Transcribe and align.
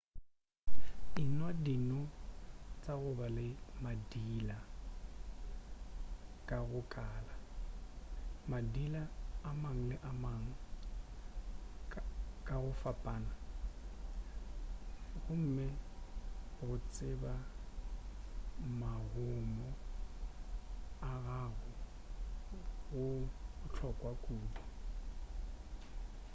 enwa 1.21 1.49
dino 1.65 1.99
tša 2.83 2.93
go 3.01 3.11
ba 3.19 3.27
le 3.37 3.47
madila 3.83 4.57
ka 6.49 6.57
go 6.69 6.79
kala 6.93 7.33
madila 8.51 9.03
a 9.09 9.11
ama 9.49 9.61
mang 9.63 9.81
le 9.89 9.95
mang 10.23 10.45
ka 11.91 12.01
go 12.63 12.69
fapana 12.81 13.33
gomme 15.23 15.67
go 16.57 16.67
tseba 16.93 17.33
magomo 18.81 19.67
a 21.09 21.11
gago 21.25 21.71
go 22.89 23.03
bohlokwa 23.63 24.11
kudu 24.23 24.61